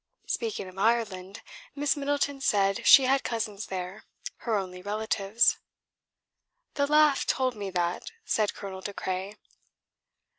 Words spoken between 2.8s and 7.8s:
she had cousins there, her only relatives. "The laugh told me